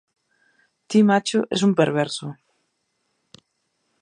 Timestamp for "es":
1.57-1.61